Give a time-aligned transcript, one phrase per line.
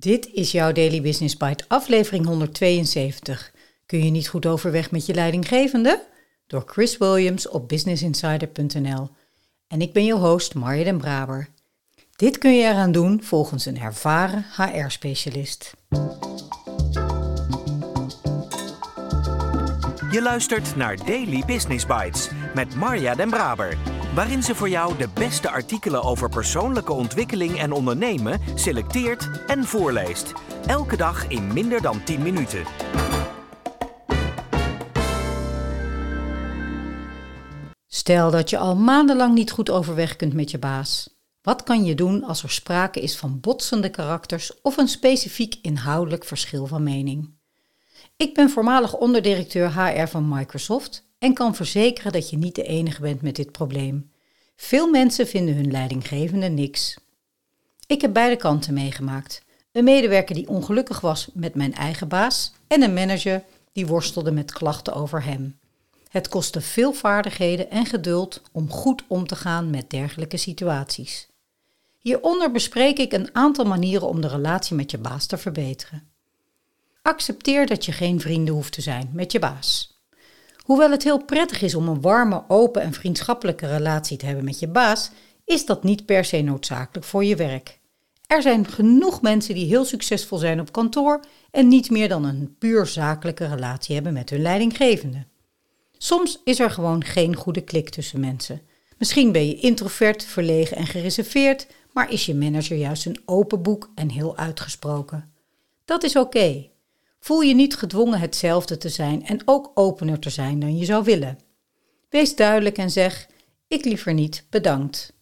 [0.00, 3.52] Dit is jouw Daily Business Bite, aflevering 172.
[3.86, 6.02] Kun je niet goed overweg met je leidinggevende?
[6.46, 9.08] Door Chris Williams op businessinsider.nl.
[9.68, 11.48] En ik ben je host Marja den Braber.
[12.16, 15.74] Dit kun je eraan doen volgens een ervaren HR-specialist.
[20.10, 25.08] Je luistert naar Daily Business Bites met Marja den Braber waarin ze voor jou de
[25.14, 30.32] beste artikelen over persoonlijke ontwikkeling en ondernemen selecteert en voorleest.
[30.66, 32.64] Elke dag in minder dan 10 minuten.
[37.86, 41.18] Stel dat je al maandenlang niet goed overweg kunt met je baas.
[41.42, 46.24] Wat kan je doen als er sprake is van botsende karakters of een specifiek inhoudelijk
[46.24, 47.30] verschil van mening?
[48.16, 53.00] Ik ben voormalig onderdirecteur HR van Microsoft en kan verzekeren dat je niet de enige
[53.00, 54.09] bent met dit probleem.
[54.62, 56.96] Veel mensen vinden hun leidinggevende niks.
[57.86, 59.42] Ik heb beide kanten meegemaakt.
[59.72, 64.52] Een medewerker die ongelukkig was met mijn eigen baas en een manager die worstelde met
[64.52, 65.58] klachten over hem.
[66.08, 71.28] Het kostte veel vaardigheden en geduld om goed om te gaan met dergelijke situaties.
[71.98, 76.08] Hieronder bespreek ik een aantal manieren om de relatie met je baas te verbeteren.
[77.02, 79.99] Accepteer dat je geen vrienden hoeft te zijn met je baas.
[80.70, 84.58] Hoewel het heel prettig is om een warme, open en vriendschappelijke relatie te hebben met
[84.58, 85.10] je baas,
[85.44, 87.78] is dat niet per se noodzakelijk voor je werk.
[88.26, 92.54] Er zijn genoeg mensen die heel succesvol zijn op kantoor en niet meer dan een
[92.58, 95.26] puur zakelijke relatie hebben met hun leidinggevende.
[95.98, 98.60] Soms is er gewoon geen goede klik tussen mensen.
[98.98, 103.90] Misschien ben je introvert, verlegen en gereserveerd, maar is je manager juist een open boek
[103.94, 105.32] en heel uitgesproken.
[105.84, 106.69] Dat is oké.
[107.20, 111.04] Voel je niet gedwongen hetzelfde te zijn en ook opener te zijn dan je zou
[111.04, 111.38] willen.
[112.08, 113.26] Wees duidelijk en zeg:
[113.68, 115.12] Ik liever niet, bedankt.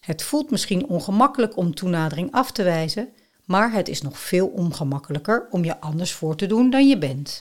[0.00, 3.08] Het voelt misschien ongemakkelijk om toenadering af te wijzen,
[3.44, 7.40] maar het is nog veel ongemakkelijker om je anders voor te doen dan je bent.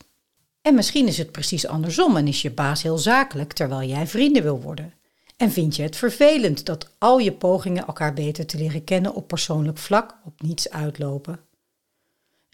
[0.61, 4.43] En misschien is het precies andersom en is je baas heel zakelijk terwijl jij vrienden
[4.43, 4.93] wil worden.
[5.37, 9.27] En vind je het vervelend dat al je pogingen elkaar beter te leren kennen op
[9.27, 11.39] persoonlijk vlak op niets uitlopen.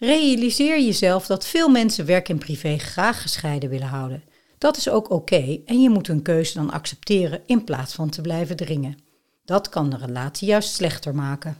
[0.00, 4.24] Realiseer jezelf dat veel mensen werk en privé graag gescheiden willen houden.
[4.58, 8.20] Dat is ook oké en je moet hun keuze dan accepteren in plaats van te
[8.20, 8.98] blijven dringen.
[9.44, 11.56] Dat kan de relatie juist slechter maken.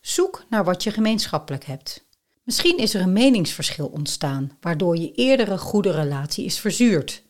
[0.00, 2.06] Zoek naar wat je gemeenschappelijk hebt.
[2.44, 7.22] Misschien is er een meningsverschil ontstaan, waardoor je eerdere goede relatie is verzuurd.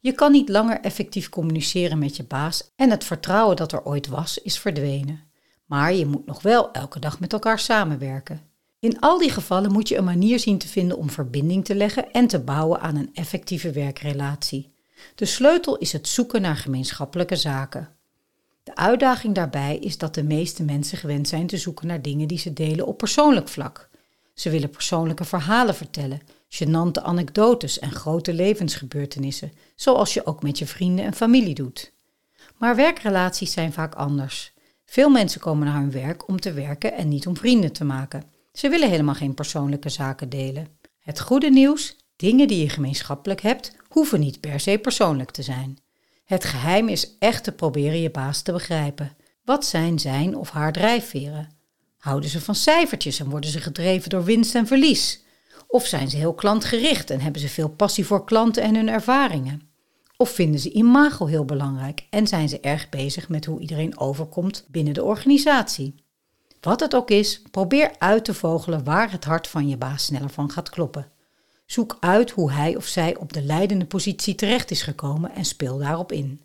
[0.00, 4.06] Je kan niet langer effectief communiceren met je baas en het vertrouwen dat er ooit
[4.06, 5.20] was, is verdwenen.
[5.64, 8.51] Maar je moet nog wel elke dag met elkaar samenwerken.
[8.82, 12.10] In al die gevallen moet je een manier zien te vinden om verbinding te leggen
[12.10, 14.72] en te bouwen aan een effectieve werkrelatie.
[15.14, 17.88] De sleutel is het zoeken naar gemeenschappelijke zaken.
[18.62, 22.38] De uitdaging daarbij is dat de meeste mensen gewend zijn te zoeken naar dingen die
[22.38, 23.88] ze delen op persoonlijk vlak.
[24.34, 30.66] Ze willen persoonlijke verhalen vertellen, gênante anekdotes en grote levensgebeurtenissen, zoals je ook met je
[30.66, 31.92] vrienden en familie doet.
[32.58, 34.52] Maar werkrelaties zijn vaak anders.
[34.84, 38.31] Veel mensen komen naar hun werk om te werken en niet om vrienden te maken.
[38.52, 40.68] Ze willen helemaal geen persoonlijke zaken delen.
[40.98, 45.78] Het goede nieuws, dingen die je gemeenschappelijk hebt, hoeven niet per se persoonlijk te zijn.
[46.24, 49.16] Het geheim is echt te proberen je baas te begrijpen.
[49.44, 51.48] Wat zijn zijn of haar drijfveren?
[51.98, 55.24] Houden ze van cijfertjes en worden ze gedreven door winst en verlies?
[55.66, 59.70] Of zijn ze heel klantgericht en hebben ze veel passie voor klanten en hun ervaringen?
[60.16, 64.64] Of vinden ze imago heel belangrijk en zijn ze erg bezig met hoe iedereen overkomt
[64.68, 65.94] binnen de organisatie?
[66.62, 70.30] Wat het ook is, probeer uit te vogelen waar het hart van je baas sneller
[70.30, 71.10] van gaat kloppen.
[71.66, 75.78] Zoek uit hoe hij of zij op de leidende positie terecht is gekomen en speel
[75.78, 76.40] daarop in.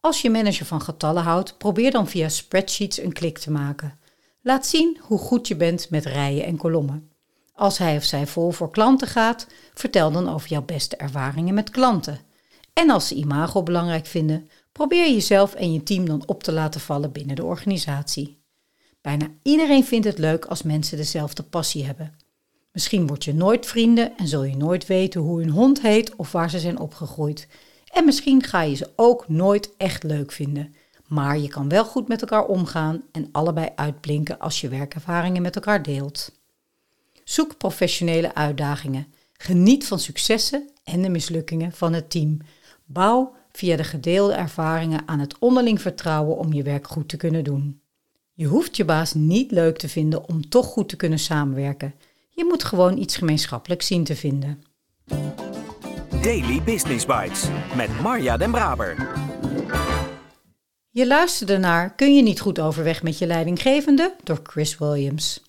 [0.00, 3.98] Als je manager van getallen houdt, probeer dan via spreadsheets een klik te maken.
[4.42, 7.10] Laat zien hoe goed je bent met rijen en kolommen.
[7.52, 11.70] Als hij of zij vol voor klanten gaat, vertel dan over jouw beste ervaringen met
[11.70, 12.20] klanten.
[12.72, 16.80] En als ze imago belangrijk vinden, probeer jezelf en je team dan op te laten
[16.80, 18.39] vallen binnen de organisatie.
[19.00, 22.14] Bijna iedereen vindt het leuk als mensen dezelfde passie hebben.
[22.72, 26.32] Misschien word je nooit vrienden en zul je nooit weten hoe hun hond heet of
[26.32, 27.48] waar ze zijn opgegroeid.
[27.92, 30.74] En misschien ga je ze ook nooit echt leuk vinden.
[31.06, 35.54] Maar je kan wel goed met elkaar omgaan en allebei uitblinken als je werkervaringen met
[35.54, 36.32] elkaar deelt.
[37.24, 39.06] Zoek professionele uitdagingen.
[39.32, 42.38] Geniet van successen en de mislukkingen van het team.
[42.84, 47.44] Bouw via de gedeelde ervaringen aan het onderling vertrouwen om je werk goed te kunnen
[47.44, 47.80] doen.
[48.40, 51.94] Je hoeft je baas niet leuk te vinden om toch goed te kunnen samenwerken.
[52.30, 54.62] Je moet gewoon iets gemeenschappelijks zien te vinden.
[56.22, 57.44] Daily Business Bites
[57.76, 59.18] met Marja Den Braber.
[60.90, 65.42] Je luisterde naar Kun je niet goed overweg met je leidinggevende door Chris Williams.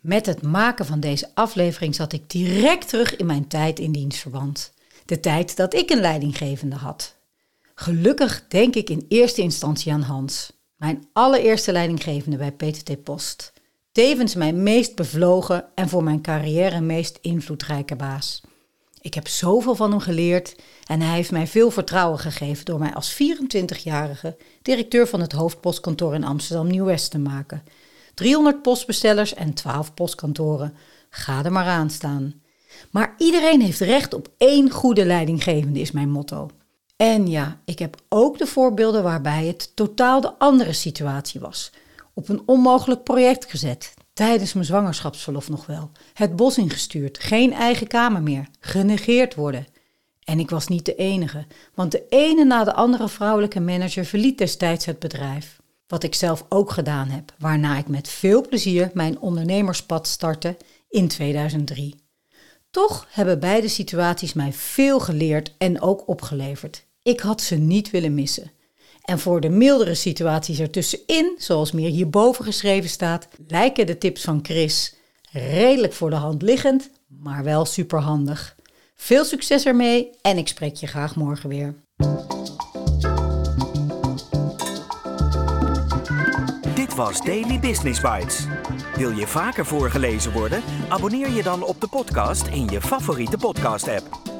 [0.00, 4.72] Met het maken van deze aflevering zat ik direct terug in mijn tijd in dienstverband.
[5.04, 7.16] De tijd dat ik een leidinggevende had.
[7.74, 13.52] Gelukkig denk ik in eerste instantie aan Hans, mijn allereerste leidinggevende bij PTT Post.
[13.92, 18.42] Tevens mijn meest bevlogen en voor mijn carrière meest invloedrijke baas.
[19.00, 20.56] Ik heb zoveel van hem geleerd
[20.86, 26.14] en hij heeft mij veel vertrouwen gegeven door mij als 24-jarige directeur van het hoofdpostkantoor
[26.14, 27.62] in Amsterdam Nieuw-West te maken.
[28.14, 30.74] 300 postbestellers en 12 postkantoren.
[31.10, 32.42] Ga er maar aan staan.
[32.90, 36.50] Maar iedereen heeft recht op één goede leidinggevende, is mijn motto.
[37.00, 41.72] En ja, ik heb ook de voorbeelden waarbij het totaal de andere situatie was.
[42.14, 45.90] Op een onmogelijk project gezet, tijdens mijn zwangerschapsverlof nog wel.
[46.14, 49.66] Het bos ingestuurd, geen eigen kamer meer, genegeerd worden.
[50.24, 54.38] En ik was niet de enige, want de ene na de andere vrouwelijke manager verliet
[54.38, 55.60] destijds het bedrijf.
[55.86, 60.56] Wat ik zelf ook gedaan heb, waarna ik met veel plezier mijn ondernemerspad startte
[60.88, 61.94] in 2003.
[62.70, 66.88] Toch hebben beide situaties mij veel geleerd en ook opgeleverd.
[67.02, 68.50] Ik had ze niet willen missen.
[69.04, 74.38] En voor de mildere situaties ertussenin, zoals meer hierboven geschreven staat, lijken de tips van
[74.42, 74.94] Chris
[75.32, 78.56] redelijk voor de hand liggend, maar wel superhandig.
[78.96, 81.74] Veel succes ermee en ik spreek je graag morgen weer.
[86.74, 88.46] Dit was Daily Business Bites.
[88.96, 90.62] Wil je vaker voorgelezen worden?
[90.88, 94.29] Abonneer je dan op de podcast in je favoriete podcast-app.